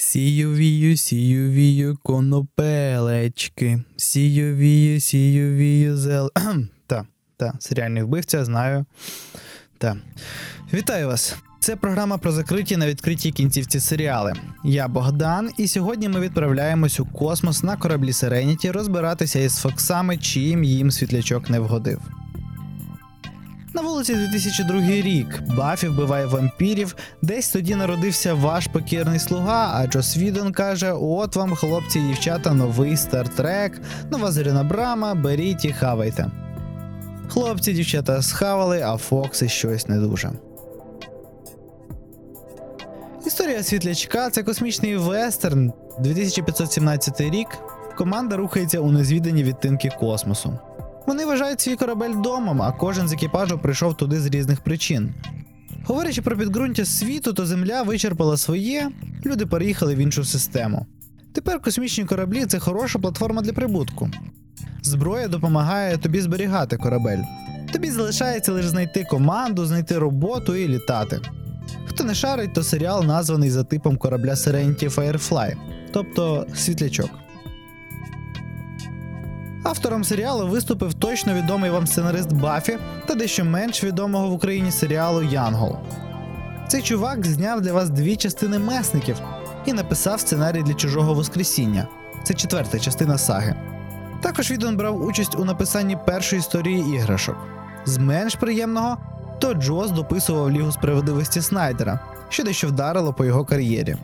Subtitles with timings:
[0.00, 3.82] Сію вію, сію вію, конопелечки.
[3.96, 6.30] Сію вію, сію вію, зел.
[6.86, 8.84] Та, та, серіальний вбивця, знаю.
[9.78, 9.96] Та.
[10.72, 11.36] Вітаю вас!
[11.60, 14.32] Це програма про закриті на відкритій кінцівці серіали.
[14.64, 20.64] Я Богдан, і сьогодні ми відправляємось у космос на кораблі Serenity розбиратися із Фоксами, чим
[20.64, 22.00] їм світлячок не вгодив.
[23.74, 26.96] На вулиці 2002 рік Баффі вбиває вампірів.
[27.22, 32.54] Десь тоді народився ваш покірний слуга, а Джос Відон каже: От вам, хлопці і дівчата,
[32.54, 33.80] новий стартрек,
[34.10, 36.30] нова зоряна брама, беріть і хавайте.
[37.28, 40.30] Хлопці, дівчата схавали, а Фокси щось не дуже.
[43.26, 47.48] Історія світлячка це космічний вестерн 2517 рік.
[47.96, 50.58] Команда рухається у незвідані відтинки космосу.
[51.10, 55.14] Вони вважають свій корабель домом, а кожен з екіпажу прийшов туди з різних причин.
[55.84, 58.90] Говорячи про підґрунтя світу, то Земля вичерпала своє,
[59.26, 60.86] люди переїхали в іншу систему.
[61.32, 64.10] Тепер космічні кораблі це хороша платформа для прибутку.
[64.82, 67.22] Зброя допомагає тобі зберігати корабель.
[67.72, 71.20] Тобі залишається лише знайти команду, знайти роботу і літати.
[71.86, 75.56] Хто не шарить, то серіал названий за типом корабля Serenity Firefly,
[75.92, 77.10] тобто світлячок.
[79.70, 85.22] Автором серіалу виступив точно відомий вам сценарист Баффі та дещо менш відомого в Україні серіалу
[85.22, 85.76] Янгол.
[86.68, 89.16] Цей чувак зняв для вас дві частини месників
[89.66, 91.88] і написав сценарій для чужого Воскресіння.
[92.24, 93.54] Це четверта частина саги.
[94.22, 97.36] Також Відон брав участь у написанні першої історії іграшок.
[97.84, 98.96] З менш приємного,
[99.38, 103.96] то Джос дописував Лігу справедливості Снайдера, що дещо вдарило по його кар'єрі.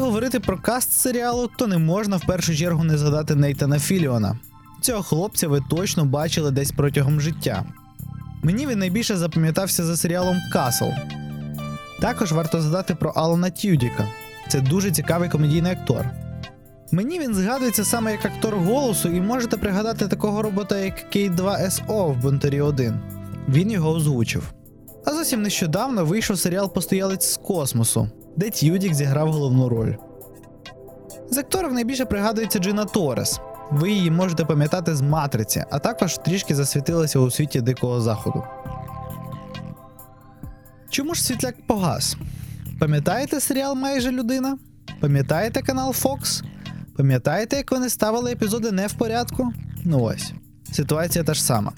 [0.00, 4.38] Говорити про каст серіалу, то не можна в першу чергу не згадати Нейтана Філіона.
[4.80, 7.64] Цього хлопця ви точно бачили десь протягом життя.
[8.42, 10.88] Мені він найбільше запам'ятався за серіалом Касл.
[12.00, 14.08] Також варто згадати про Алана Тюдіка.
[14.48, 16.06] Це дуже цікавий комедійний актор.
[16.92, 22.16] Мені він згадується саме як актор голосу, і можете пригадати такого робота, як K2SO в
[22.22, 23.00] Бунтарі 1.
[23.48, 24.52] Він його озвучив.
[25.04, 28.08] А зовсім нещодавно вийшов серіал Постоялець з космосу,
[28.40, 29.94] де Тюдік зіграв головну роль.
[31.30, 33.40] З акторів найбільше пригадується Джина Торес.
[33.70, 38.44] Ви її можете пам'ятати з матриці, а також трішки засвітилася у світі Дикого Заходу.
[40.90, 42.16] Чому ж світляк погас?
[42.80, 44.58] Пам'ятаєте серіал Майже людина?
[45.00, 46.42] Пам'ятаєте канал Fox?
[46.96, 49.52] Пам'ятаєте, як вони ставили епізоди не в порядку?
[49.84, 50.32] Ну ось,
[50.72, 51.72] ситуація та ж сама.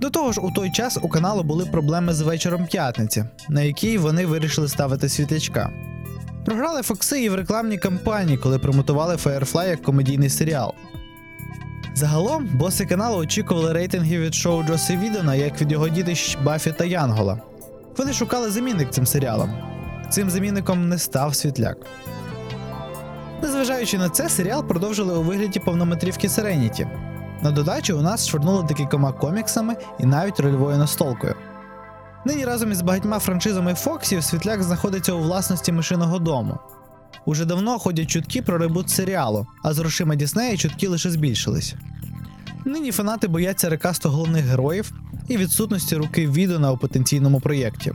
[0.00, 3.98] До того ж, у той час у каналу були проблеми з вечором п'ятниці, на якій
[3.98, 5.70] вони вирішили ставити світлячка.
[6.44, 10.74] Програли Фокси і в рекламній кампанії, коли промотували Firefly як комедійний серіал.
[11.94, 16.84] Загалом, боси каналу очікували рейтингів від шоу Джоси Відона як від його дітищ Баффі та
[16.84, 17.40] Янгола.
[17.96, 19.50] Вони шукали замінник цим серіалам.
[20.10, 21.76] Цим замінником не став світляк.
[23.42, 27.09] Незважаючи на це, серіал продовжили у вигляді повнометрівки Serenity.
[27.42, 31.34] На додачу у нас швирнули декількома коміксами і навіть рольовою настолкою.
[32.24, 36.58] Нині разом із багатьма франшизами Фоксів світляк знаходиться у власності мишиного дому.
[37.26, 41.74] Уже давно ходять чутки про ребут серіалу, а з грошима Діснея чутки лише збільшились.
[42.64, 44.92] Нині фанати бояться рекасту головних героїв
[45.28, 47.92] і відсутності руки Відона у потенційному проєкті.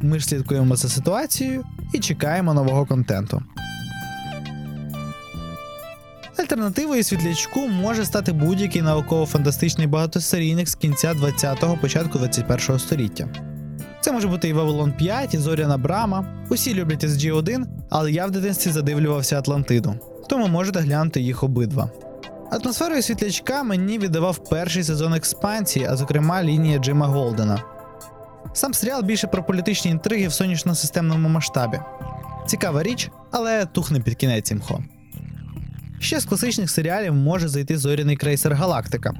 [0.00, 3.42] Ми ж слідкуємо за ситуацією і чекаємо нового контенту.
[6.52, 13.28] Альтернативою світлячку може стати будь-який науково-фантастичний багатосерійник з кінця 20-го, початку 21-го століття.
[14.00, 16.26] Це може бути і Вавилон 5, і Зоряна Брама.
[16.50, 19.94] Усі люблять SG-1, але я в дитинстві задивлювався Атлантиду,
[20.28, 21.90] тому можете глянути їх обидва.
[22.50, 27.62] Атмосферою світлячка мені віддавав перший сезон експансії, а зокрема лінія Джима Голдена.
[28.52, 31.80] Сам серіал більше про політичні інтриги в сонячно-системному масштабі.
[32.46, 34.82] Цікава річ, але тухне під кінець імхо.
[36.02, 39.14] Ще з класичних серіалів може зайти зоряний крейсер Галактика.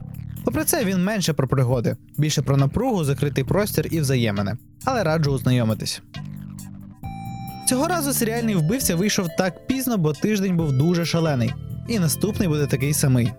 [0.45, 4.57] Попри це, він менше про пригоди, більше про напругу, закритий простір і взаємини.
[4.85, 6.03] Але раджу ознайомитись.
[7.69, 11.55] Цього разу серіальний вбивця вийшов так пізно, бо тиждень був дуже шалений,
[11.89, 13.33] і наступний буде такий самий.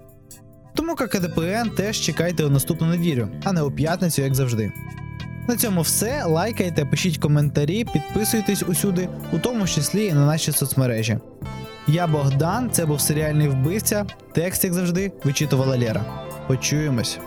[0.76, 4.72] Тому ККДПН теж чекайте у наступну неділю, а не у п'ятницю, як завжди.
[5.48, 6.24] На цьому все.
[6.24, 11.18] Лайкайте, пишіть коментарі, підписуйтесь усюди, у тому числі і на наші соцмережі.
[11.88, 14.06] Я Богдан, це був серіальний вбивця.
[14.34, 16.06] Текст, як завжди, вичитувала Лера.
[16.48, 17.20] Почуємось.